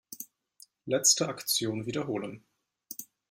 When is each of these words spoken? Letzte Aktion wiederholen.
Letzte 0.87 1.27
Aktion 1.29 1.83
wiederholen. 1.85 2.43